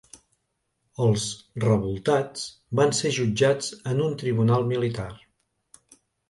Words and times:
Els 1.07 1.25
revoltats 1.63 2.45
van 2.79 2.95
ser 3.01 3.11
jutjats 3.19 3.69
en 3.93 4.03
un 4.07 4.17
tribunal 4.23 4.67
militar. 4.73 5.07